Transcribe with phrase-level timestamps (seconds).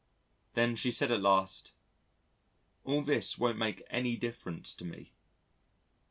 [0.55, 1.73] Then she said at last:
[2.85, 5.11] "All this won't make any difference to me."